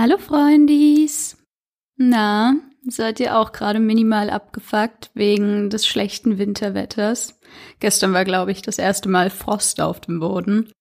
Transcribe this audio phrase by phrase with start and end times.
[0.00, 1.36] Hallo Freundis.
[1.98, 2.54] Na,
[2.86, 7.38] seid ihr auch gerade minimal abgefuckt wegen des schlechten Winterwetters?
[7.80, 10.72] Gestern war, glaube ich, das erste Mal Frost auf dem Boden.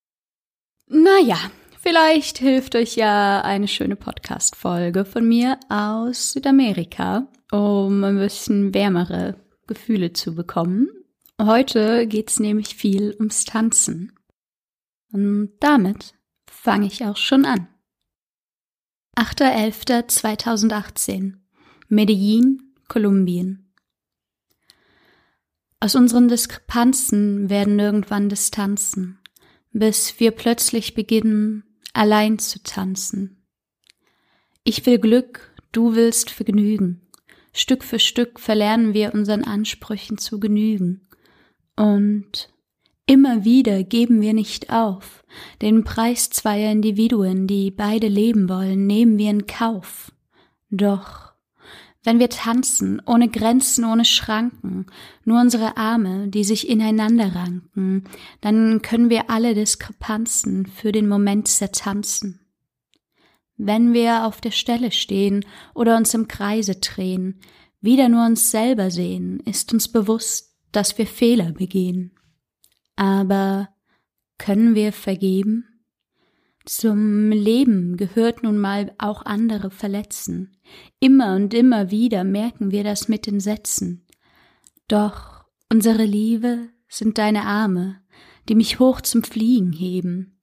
[0.87, 1.35] Naja,
[1.81, 9.35] vielleicht hilft euch ja eine schöne Podcast-Folge von mir aus Südamerika, um ein bisschen wärmere
[9.67, 10.87] Gefühle zu bekommen.
[11.41, 14.13] Heute geht's nämlich viel ums Tanzen.
[15.11, 16.13] Und damit
[16.49, 17.67] fange ich auch schon an.
[19.19, 21.33] 8.11.2018
[21.89, 23.69] Medellin, Kolumbien
[25.81, 29.19] Aus unseren Diskrepanzen werden irgendwann Distanzen,
[29.73, 33.45] bis wir plötzlich beginnen, allein zu tanzen.
[34.63, 37.01] Ich will Glück, du willst Vergnügen.
[37.51, 41.09] Stück für Stück verlernen wir unseren Ansprüchen zu genügen.
[41.75, 42.53] Und
[43.09, 45.25] Immer wieder geben wir nicht auf.
[45.63, 50.11] Den Preis zweier Individuen, die beide leben wollen, nehmen wir in Kauf.
[50.69, 51.33] Doch
[52.03, 54.85] wenn wir tanzen, ohne Grenzen, ohne Schranken,
[55.25, 58.03] nur unsere Arme, die sich ineinander ranken,
[58.41, 62.41] dann können wir alle Diskrepanzen für den Moment zertanzen.
[63.57, 65.43] Wenn wir auf der Stelle stehen
[65.73, 67.39] oder uns im Kreise drehen,
[67.81, 72.11] wieder nur uns selber sehen, ist uns bewusst, dass wir Fehler begehen.
[72.99, 73.69] Aber
[74.37, 75.65] können wir vergeben?
[76.65, 80.57] Zum Leben gehört nun mal auch andere verletzen.
[80.99, 84.05] Immer und immer wieder merken wir das mit den Sätzen.
[84.89, 88.01] Doch unsere Liebe sind deine Arme,
[88.49, 90.37] die mich hoch zum Fliegen heben.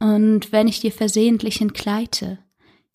[0.00, 2.40] Und wenn ich dir versehentlich entgleite,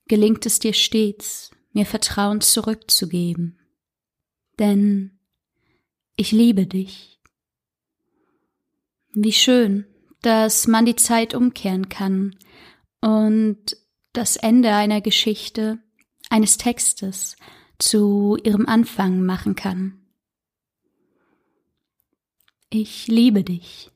[0.10, 3.60] gelingt es dir stets, mir Vertrauen zurückzugeben.
[4.60, 5.20] Denn
[6.18, 7.19] ich liebe dich
[9.14, 9.86] wie schön,
[10.22, 12.36] dass man die Zeit umkehren kann
[13.02, 13.78] und
[14.14, 15.80] das Ende einer Geschichte,
[16.30, 17.36] eines Textes
[17.78, 20.00] zu ihrem Anfang machen kann.
[22.70, 23.92] Ich liebe dich,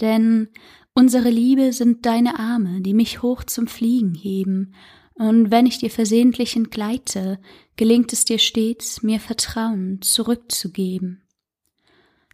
[0.00, 0.48] denn
[0.94, 4.74] unsere Liebe sind deine Arme, die mich hoch zum Fliegen heben,
[5.14, 7.38] und wenn ich dir versehentlich entgleite,
[7.76, 11.21] gelingt es dir stets, mir Vertrauen zurückzugeben.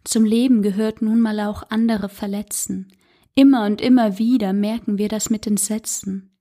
[0.03, 2.91] Zum Leben gehört nun mal auch andere verletzen.
[3.35, 6.37] Immer und immer wieder merken wir das mit den Sätzen.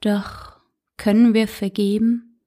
[0.00, 0.58] Doch
[0.96, 2.40] können wir vergeben?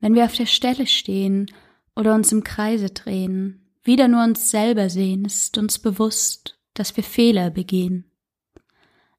[0.00, 1.50] Wenn wir auf der Stelle stehen
[1.94, 7.04] oder uns im Kreise drehen, wieder nur uns selber sehen, ist uns bewusst, dass wir
[7.04, 8.10] Fehler begehen.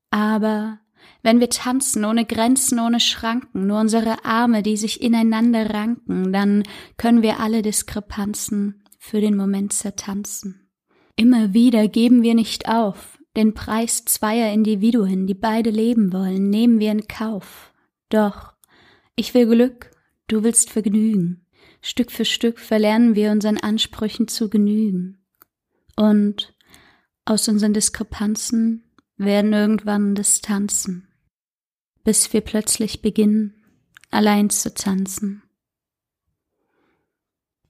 [0.10, 0.80] Aber
[1.22, 6.64] wenn wir tanzen ohne Grenzen, ohne Schranken, nur unsere Arme, die sich ineinander ranken, dann
[6.98, 10.70] können wir alle Diskrepanzen für den Moment zertanzen.
[11.18, 16.80] Immer wieder geben wir nicht auf, den Preis zweier Individuen, die beide leben wollen, nehmen
[16.80, 17.74] wir in Kauf.
[18.08, 18.54] Doch
[19.18, 19.92] ich will Glück,
[20.30, 21.46] du willst Vergnügen.
[21.82, 25.22] Stück für Stück verlernen wir unseren Ansprüchen zu genügen.
[25.98, 26.56] Und
[27.26, 28.86] aus unseren Diskrepanzen
[29.18, 31.10] werden irgendwann Distanzen,
[32.06, 33.54] bis wir plötzlich beginnen,
[34.12, 35.44] allein zu tanzen.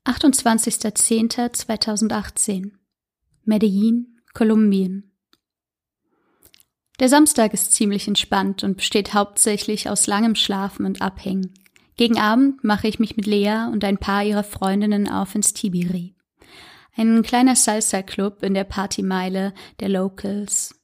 [0.06, 2.72] 28.10.2018
[3.46, 5.14] Medellin, Kolumbien
[7.00, 11.54] Der Samstag ist ziemlich entspannt und besteht hauptsächlich aus langem Schlafen und Abhängen.
[11.96, 16.18] Gegen Abend mache ich mich mit Lea und ein paar ihrer Freundinnen auf ins Tibiri.
[16.98, 20.83] Ein kleiner Salsa-Club in der Partymeile der Locals.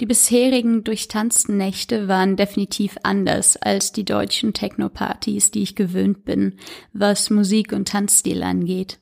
[0.00, 6.58] Die bisherigen durchtanzten Nächte waren definitiv anders als die deutschen Techno-Partys, die ich gewöhnt bin,
[6.92, 8.98] was Musik und Tanzstil angeht.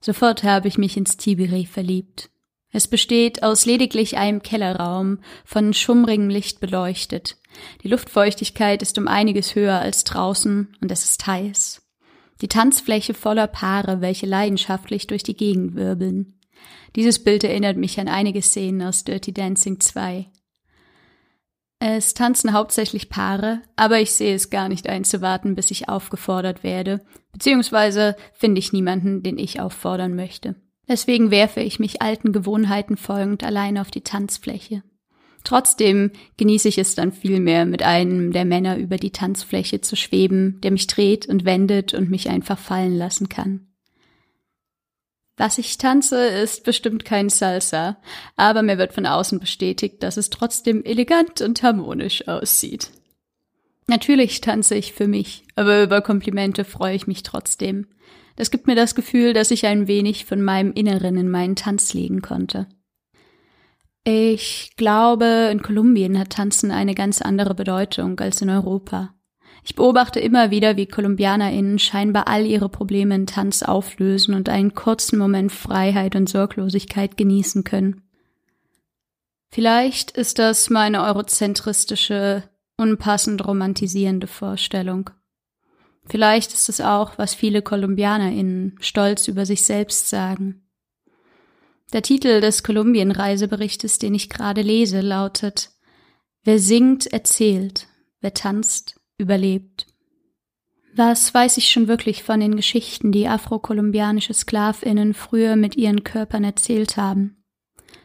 [0.00, 2.30] Sofort habe ich mich ins Tibiri verliebt.
[2.72, 7.36] Es besteht aus lediglich einem Kellerraum, von schummrigem Licht beleuchtet.
[7.84, 11.82] Die Luftfeuchtigkeit ist um einiges höher als draußen und es ist heiß.
[12.40, 16.34] Die Tanzfläche voller Paare, welche leidenschaftlich durch die Gegend wirbeln.
[16.96, 20.26] Dieses Bild erinnert mich an einige Szenen aus Dirty Dancing 2.
[21.84, 27.04] Es tanzen hauptsächlich Paare, aber ich sehe es gar nicht einzuwarten, bis ich aufgefordert werde,
[27.32, 30.54] beziehungsweise finde ich niemanden, den ich auffordern möchte.
[30.86, 34.84] Deswegen werfe ich mich alten Gewohnheiten folgend allein auf die Tanzfläche.
[35.42, 40.60] Trotzdem genieße ich es dann vielmehr, mit einem der Männer über die Tanzfläche zu schweben,
[40.62, 43.71] der mich dreht und wendet und mich einfach fallen lassen kann.
[45.36, 47.96] Was ich tanze, ist bestimmt kein Salsa,
[48.36, 52.90] aber mir wird von außen bestätigt, dass es trotzdem elegant und harmonisch aussieht.
[53.86, 57.86] Natürlich tanze ich für mich, aber über Komplimente freue ich mich trotzdem.
[58.36, 61.92] Das gibt mir das Gefühl, dass ich ein wenig von meinem Inneren in meinen Tanz
[61.92, 62.66] legen konnte.
[64.04, 69.14] Ich glaube, in Kolumbien hat Tanzen eine ganz andere Bedeutung als in Europa.
[69.64, 74.74] Ich beobachte immer wieder, wie KolumbianerInnen scheinbar all ihre Probleme in Tanz auflösen und einen
[74.74, 78.02] kurzen Moment Freiheit und Sorglosigkeit genießen können.
[79.50, 82.42] Vielleicht ist das meine eurozentristische,
[82.76, 85.10] unpassend romantisierende Vorstellung.
[86.06, 90.66] Vielleicht ist es auch, was viele KolumbianerInnen stolz über sich selbst sagen.
[91.92, 95.70] Der Titel des Kolumbien-Reiseberichtes, den ich gerade lese, lautet
[96.42, 97.86] Wer singt, erzählt,
[98.20, 99.86] wer tanzt, überlebt.
[100.94, 106.44] Was weiß ich schon wirklich von den Geschichten, die afrokolumbianische Sklavinnen früher mit ihren Körpern
[106.44, 107.42] erzählt haben?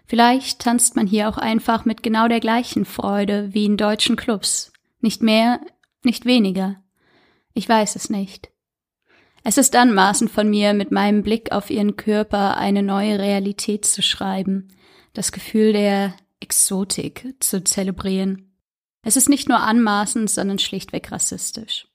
[0.05, 4.71] Vielleicht tanzt man hier auch einfach mit genau der gleichen Freude wie in deutschen Clubs.
[5.01, 5.59] Nicht mehr,
[6.03, 6.81] nicht weniger.
[7.53, 8.49] Ich weiß es nicht.
[9.43, 14.01] Es ist anmaßend von mir, mit meinem Blick auf ihren Körper eine neue Realität zu
[14.01, 14.69] schreiben,
[15.13, 18.46] das Gefühl der Exotik zu zelebrieren.
[19.07, 21.87] Es ist nicht nur anmaßend, sondern schlichtweg rassistisch.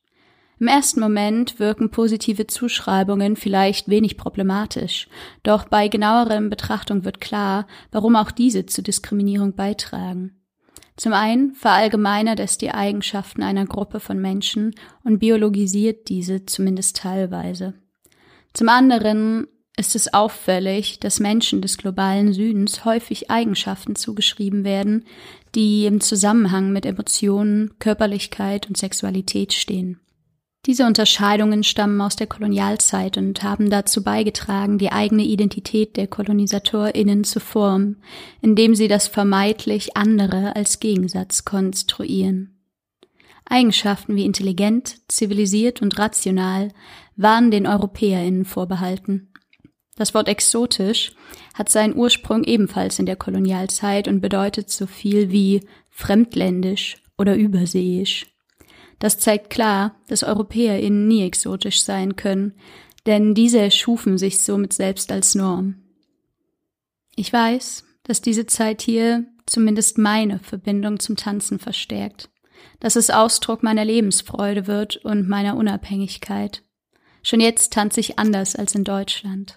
[0.58, 5.08] Im ersten Moment wirken positive Zuschreibungen vielleicht wenig problematisch,
[5.42, 10.40] doch bei genauerem Betrachtung wird klar, warum auch diese zur Diskriminierung beitragen.
[10.96, 14.74] Zum einen verallgemeinert es die Eigenschaften einer Gruppe von Menschen
[15.04, 17.74] und biologisiert diese zumindest teilweise.
[18.54, 19.48] Zum anderen
[19.82, 25.04] ist es auffällig, dass Menschen des globalen Südens häufig Eigenschaften zugeschrieben werden,
[25.56, 29.98] die im Zusammenhang mit Emotionen, Körperlichkeit und Sexualität stehen.
[30.66, 37.24] Diese Unterscheidungen stammen aus der Kolonialzeit und haben dazu beigetragen, die eigene Identität der KolonisatorInnen
[37.24, 37.96] zu formen,
[38.40, 42.56] indem sie das vermeintlich andere als Gegensatz konstruieren.
[43.44, 46.68] Eigenschaften wie intelligent, zivilisiert und rational
[47.16, 49.31] waren den EuropäerInnen vorbehalten.
[49.96, 51.12] Das Wort exotisch
[51.54, 58.26] hat seinen Ursprung ebenfalls in der Kolonialzeit und bedeutet so viel wie fremdländisch oder überseeisch.
[58.98, 62.54] Das zeigt klar, dass EuropäerInnen nie exotisch sein können,
[63.06, 65.82] denn diese erschufen sich somit selbst als Norm.
[67.16, 72.30] Ich weiß, dass diese Zeit hier zumindest meine Verbindung zum Tanzen verstärkt,
[72.80, 76.62] dass es Ausdruck meiner Lebensfreude wird und meiner Unabhängigkeit.
[77.22, 79.56] Schon jetzt tanze ich anders als in Deutschland.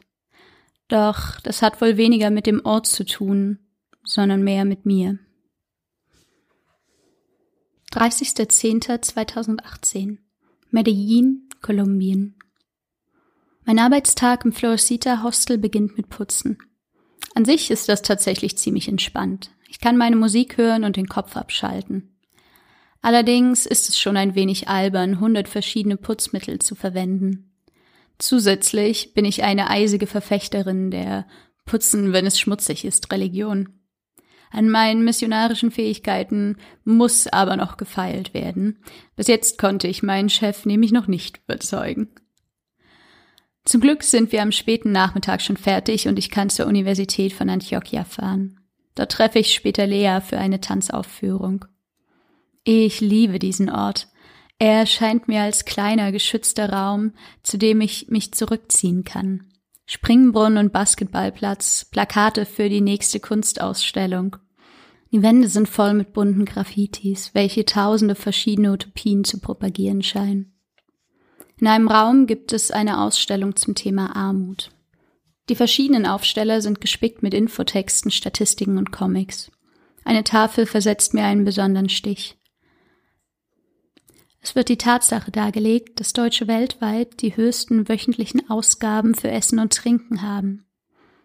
[0.88, 3.60] Doch das hat wohl weniger mit dem Ort zu tun,
[4.04, 5.20] sondern mehr mit mir.
[7.92, 10.18] 30.10.2018
[10.70, 12.36] Medellin, Kolumbien
[13.64, 16.58] Mein Arbeitstag im Florecita Hostel beginnt mit Putzen.
[17.36, 19.52] An sich ist das tatsächlich ziemlich entspannt.
[19.70, 22.18] Ich kann meine Musik hören und den Kopf abschalten.
[23.02, 27.55] Allerdings ist es schon ein wenig albern, hundert verschiedene Putzmittel zu verwenden.
[28.18, 31.28] Zusätzlich bin ich eine eisige Verfechterin der
[31.66, 33.70] Putzen, wenn es schmutzig ist, Religion.
[34.52, 38.80] An meinen missionarischen Fähigkeiten muss aber noch gefeilt werden.
[39.16, 42.10] Bis jetzt konnte ich meinen Chef nämlich noch nicht überzeugen.
[43.66, 47.50] Zum Glück sind wir am späten Nachmittag schon fertig und ich kann zur Universität von
[47.50, 48.60] Antiochia fahren.
[48.94, 51.66] Dort treffe ich später Lea für eine Tanzaufführung.
[52.64, 54.08] Ich liebe diesen Ort.
[54.58, 57.12] Er erscheint mir als kleiner, geschützter Raum,
[57.44, 59.52] zu dem ich mich zurückziehen kann.
[59.86, 64.38] Springbrunnen und Basketballplatz, Plakate für die nächste Kunstausstellung.
[65.12, 70.54] Die Wände sind voll mit bunten Graffitis, welche tausende verschiedene Utopien zu propagieren scheinen.
[71.60, 74.72] In einem Raum gibt es eine Ausstellung zum Thema Armut.
[75.48, 79.52] Die verschiedenen Aufsteller sind gespickt mit Infotexten, Statistiken und Comics.
[80.04, 82.36] Eine Tafel versetzt mir einen besonderen Stich.
[84.46, 89.74] Es wird die Tatsache dargelegt, dass Deutsche weltweit die höchsten wöchentlichen Ausgaben für Essen und
[89.74, 90.68] Trinken haben.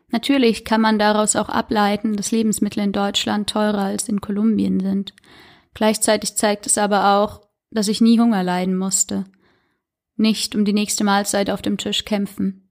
[0.09, 5.12] Natürlich kann man daraus auch ableiten, dass Lebensmittel in Deutschland teurer als in Kolumbien sind.
[5.75, 9.27] Gleichzeitig zeigt es aber auch, dass ich nie Hunger leiden musste.
[10.17, 12.71] Nicht um die nächste Mahlzeit auf dem Tisch kämpfen.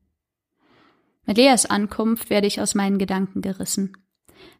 [1.28, 3.96] Mit Leas Ankunft werde ich aus meinen Gedanken gerissen.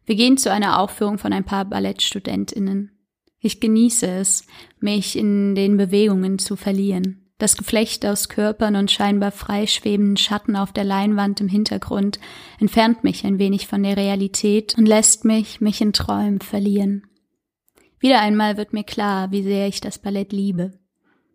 [0.06, 2.99] Wir gehen zu einer Aufführung von ein paar Ballettstudentinnen.
[3.40, 4.46] Ich genieße es,
[4.78, 7.30] mich in den Bewegungen zu verlieren.
[7.38, 12.20] Das Geflecht aus Körpern und scheinbar freischwebenden Schatten auf der Leinwand im Hintergrund
[12.58, 17.04] entfernt mich ein wenig von der Realität und lässt mich mich in Träumen verlieren.
[17.98, 20.72] Wieder einmal wird mir klar, wie sehr ich das Ballett liebe.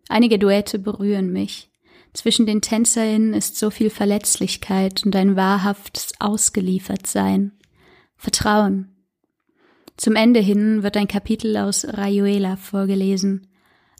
[0.08, 1.70] Einige Duette berühren mich.
[2.12, 7.52] Zwischen den TänzerInnen ist so viel Verletzlichkeit und ein wahrhaftes Ausgeliefertsein.
[8.16, 8.95] Vertrauen,
[9.96, 13.46] zum Ende hin wird ein Kapitel aus Rayuela vorgelesen,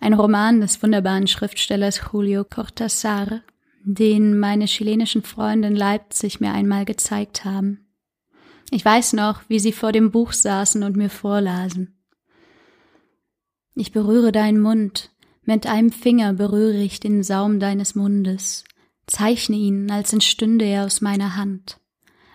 [0.01, 3.41] ein Roman des wunderbaren Schriftstellers Julio Cortázar,
[3.83, 7.87] den meine chilenischen Freunde in Leipzig mir einmal gezeigt haben.
[8.71, 11.97] Ich weiß noch, wie sie vor dem Buch saßen und mir vorlasen.
[13.75, 15.11] Ich berühre deinen Mund,
[15.49, 18.65] Mit einem Finger berühre ich den Saum deines Mundes,
[19.07, 21.79] zeichne ihn, als entstünde er aus meiner Hand,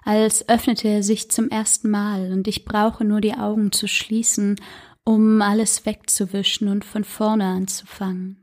[0.03, 4.59] als öffnete er sich zum ersten Mal und ich brauche nur die Augen zu schließen,
[5.03, 8.37] um alles wegzuwischen und von vorne anzufangen.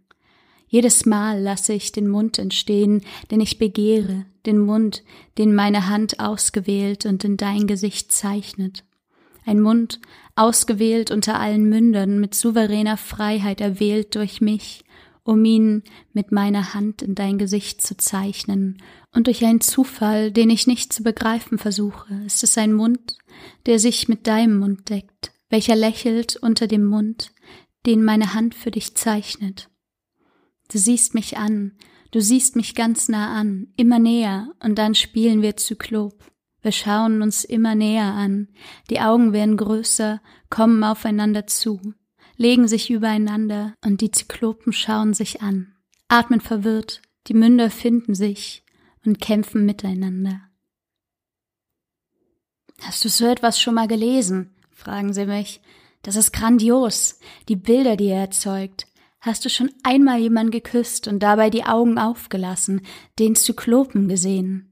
[0.68, 5.02] Jedes Mal lasse ich den Mund entstehen, den ich begehre, den Mund,
[5.38, 8.84] den meine Hand ausgewählt und in dein Gesicht zeichnet.
[9.46, 9.98] Ein Mund,
[10.36, 14.84] ausgewählt unter allen Mündern, mit souveräner Freiheit erwählt durch mich,
[15.28, 15.82] um ihn
[16.14, 18.82] mit meiner Hand in dein Gesicht zu zeichnen,
[19.14, 23.18] und durch einen Zufall, den ich nicht zu begreifen versuche, ist es ein Mund,
[23.66, 27.32] der sich mit deinem Mund deckt, welcher lächelt unter dem Mund,
[27.84, 29.68] den meine Hand für dich zeichnet.
[30.72, 31.72] Du siehst mich an,
[32.10, 36.24] du siehst mich ganz nah an, immer näher, und dann spielen wir Zyklop.
[36.62, 38.48] Wir schauen uns immer näher an,
[38.88, 41.94] die Augen werden größer, kommen aufeinander zu,
[42.38, 45.74] legen sich übereinander, und die Zyklopen schauen sich an,
[46.08, 48.64] atmen verwirrt, die Münder finden sich
[49.04, 50.40] und kämpfen miteinander.
[52.80, 54.54] Hast du so etwas schon mal gelesen?
[54.70, 55.60] fragen sie mich.
[56.02, 57.18] Das ist grandios,
[57.48, 58.86] die Bilder, die er erzeugt,
[59.20, 62.82] Hast du schon einmal jemanden geküsst und dabei die Augen aufgelassen,
[63.18, 64.67] den Zyklopen gesehen?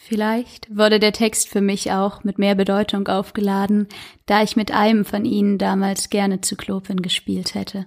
[0.00, 3.88] Vielleicht wurde der Text für mich auch mit mehr Bedeutung aufgeladen,
[4.26, 7.86] da ich mit einem von ihnen damals gerne Zyklopen gespielt hätte.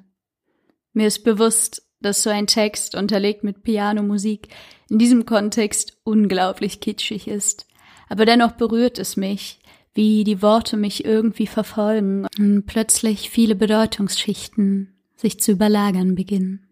[0.91, 4.49] Mir ist bewusst, dass so ein Text unterlegt mit Pianomusik
[4.89, 7.65] in diesem Kontext unglaublich kitschig ist,
[8.09, 9.61] aber dennoch berührt es mich,
[9.93, 16.67] wie die Worte mich irgendwie verfolgen und plötzlich viele Bedeutungsschichten sich zu überlagern beginnen.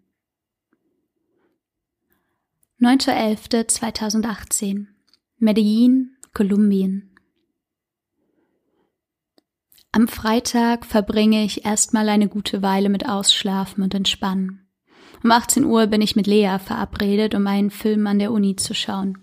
[2.81, 4.99] 9.11.2018
[5.41, 7.15] Medellin, Kolumbien
[9.93, 14.67] Am Freitag verbringe ich erstmal eine gute Weile mit Ausschlafen und Entspannen.
[15.24, 18.74] Um 18 Uhr bin ich mit Lea verabredet, um einen Film an der Uni zu
[18.74, 19.17] schauen.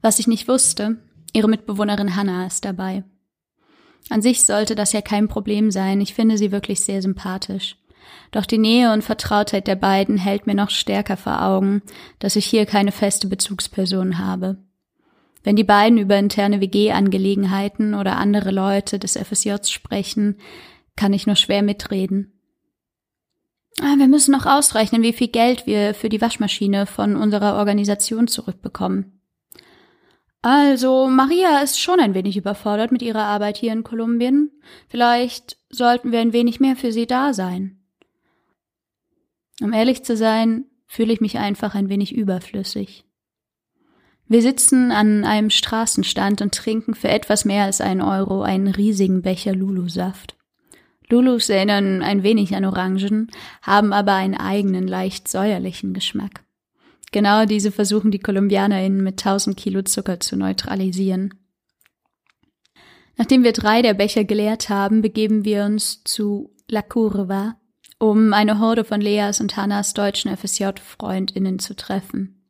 [0.00, 0.96] Was ich nicht wusste,
[1.34, 3.04] ihre Mitbewohnerin Hannah ist dabei.
[4.08, 7.76] An sich sollte das ja kein Problem sein, ich finde sie wirklich sehr sympathisch.
[8.30, 11.82] Doch die Nähe und Vertrautheit der beiden hält mir noch stärker vor Augen,
[12.18, 14.63] dass ich hier keine feste Bezugsperson habe.
[15.44, 20.38] Wenn die beiden über interne WG-Angelegenheiten oder andere Leute des FSJs sprechen,
[20.96, 22.32] kann ich nur schwer mitreden.
[23.80, 28.26] Ah, wir müssen noch ausrechnen, wie viel Geld wir für die Waschmaschine von unserer Organisation
[28.26, 29.20] zurückbekommen.
[30.40, 34.50] Also, Maria ist schon ein wenig überfordert mit ihrer Arbeit hier in Kolumbien.
[34.88, 37.80] Vielleicht sollten wir ein wenig mehr für sie da sein.
[39.60, 43.04] Um ehrlich zu sein, fühle ich mich einfach ein wenig überflüssig.
[44.26, 49.22] Wir sitzen an einem Straßenstand und trinken für etwas mehr als einen Euro einen riesigen
[49.22, 50.36] Becher Lulu-Saft.
[51.08, 56.44] Lulus erinnern ein wenig an Orangen, haben aber einen eigenen, leicht säuerlichen Geschmack.
[57.12, 61.34] Genau diese versuchen die KolumbianerInnen mit 1000 Kilo Zucker zu neutralisieren.
[63.16, 67.56] Nachdem wir drei der Becher geleert haben, begeben wir uns zu La Curva,
[67.98, 72.43] um eine Horde von Leas und Hannas deutschen FSJ-FreundInnen zu treffen.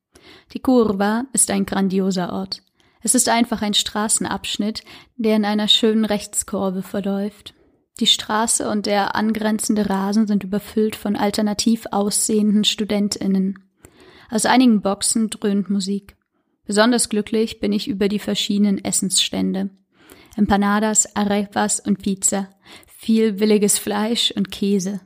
[0.52, 2.62] Die Kurva ist ein grandioser Ort.
[3.02, 4.82] Es ist einfach ein Straßenabschnitt,
[5.16, 7.54] der in einer schönen Rechtskurve verläuft.
[8.00, 13.58] Die Straße und der angrenzende Rasen sind überfüllt von alternativ aussehenden StudentInnen.
[14.30, 16.16] Aus einigen Boxen dröhnt Musik.
[16.64, 19.70] Besonders glücklich bin ich über die verschiedenen Essensstände.
[20.36, 22.48] Empanadas, Arepas und Pizza,
[22.86, 25.00] viel williges Fleisch und Käse.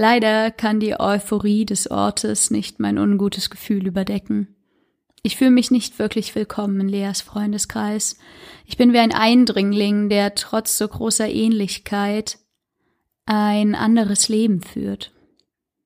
[0.00, 4.54] Leider kann die Euphorie des Ortes nicht mein ungutes Gefühl überdecken.
[5.24, 8.16] Ich fühle mich nicht wirklich willkommen in Leas Freundeskreis.
[8.64, 12.38] Ich bin wie ein Eindringling, der trotz so großer Ähnlichkeit
[13.26, 15.10] ein anderes Leben führt.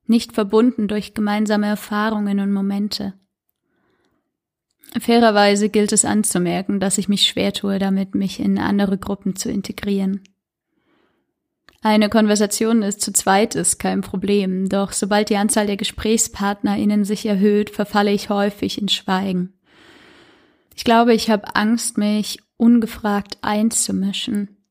[0.07, 3.14] Nicht verbunden durch gemeinsame Erfahrungen und Momente.
[5.00, 9.50] Fairerweise gilt es anzumerken, dass ich mich schwer tue, damit mich in andere Gruppen zu
[9.50, 10.21] integrieren.
[11.85, 17.27] Eine Konversation ist zu zweit ist kein Problem, doch sobald die Anzahl der GesprächspartnerInnen sich
[17.27, 19.55] erhöht, verfalle ich häufig in Schweigen.
[20.77, 24.65] Ich glaube, ich habe Angst, mich ungefragt einzumischen.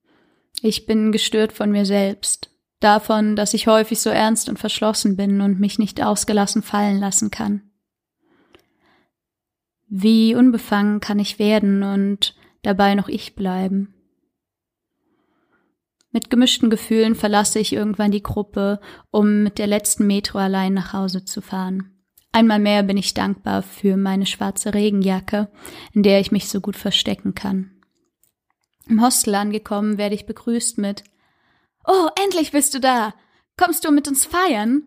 [0.62, 2.50] Ich bin gestört von mir selbst,
[2.80, 7.30] davon, dass ich häufig so ernst und verschlossen bin und mich nicht ausgelassen fallen lassen
[7.30, 7.62] kann.
[9.90, 14.01] Wie unbefangen kann ich werden und dabei noch ich bleiben?
[16.12, 18.80] Mit gemischten Gefühlen verlasse ich irgendwann die Gruppe,
[19.12, 21.92] um mit der letzten Metro allein nach Hause zu fahren.
[22.34, 25.50] Einmal mehr bin ich dankbar für meine schwarze Regenjacke,
[25.94, 27.72] in der ich mich so gut verstecken kann.
[28.88, 31.04] Im Hostel angekommen werde ich begrüßt mit
[31.86, 33.14] Oh, endlich bist du da.
[33.58, 34.84] Kommst du mit uns feiern?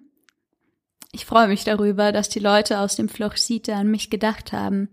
[1.12, 4.88] Ich freue mich darüber, dass die Leute aus dem Florcite an mich gedacht haben.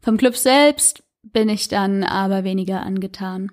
[0.00, 3.50] Vom Club selbst bin ich dann aber weniger angetan.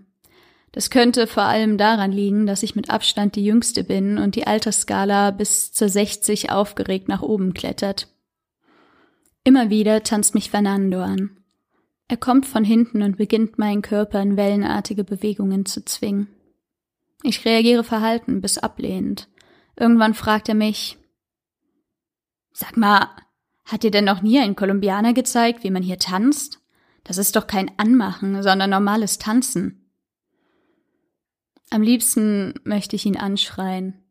[0.71, 4.47] Das könnte vor allem daran liegen, dass ich mit Abstand die Jüngste bin und die
[4.47, 8.07] Altersskala bis zur 60 aufgeregt nach oben klettert.
[9.43, 11.37] Immer wieder tanzt mich Fernando an.
[12.07, 16.27] Er kommt von hinten und beginnt meinen Körper in wellenartige Bewegungen zu zwingen.
[17.23, 19.29] Ich reagiere verhalten bis ablehnend.
[19.77, 20.97] Irgendwann fragt er mich,
[22.53, 23.07] Sag mal,
[23.65, 26.59] hat dir denn noch nie ein Kolumbianer gezeigt, wie man hier tanzt?
[27.03, 29.80] Das ist doch kein Anmachen, sondern normales Tanzen.
[31.71, 34.03] Am liebsten möchte ich ihn anschreien.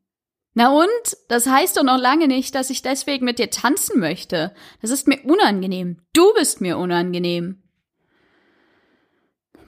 [0.55, 1.17] Na und?
[1.29, 4.55] Das heißt doch noch lange nicht, dass ich deswegen mit dir tanzen möchte.
[4.81, 6.01] Das ist mir unangenehm.
[6.15, 7.63] Du bist mir unangenehm.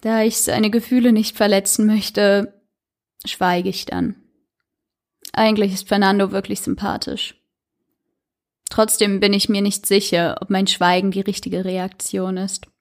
[0.01, 2.61] Da ich seine Gefühle nicht verletzen möchte,
[3.25, 4.17] schweige ich dann.
[5.35, 7.37] Eigentlich ist Fernando wirklich sympathisch.
[8.71, 12.72] Trotzdem bin ich mir nicht sicher, ob mein Schweigen die richtige Reaktion ist.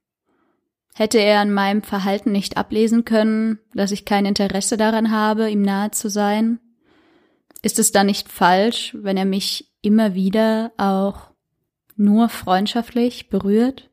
[0.93, 5.61] Hätte er an meinem Verhalten nicht ablesen können, dass ich kein Interesse daran habe, ihm
[5.61, 6.59] nahe zu sein?
[7.61, 11.31] Ist es dann nicht falsch, wenn er mich immer wieder auch
[11.95, 13.90] nur freundschaftlich berührt?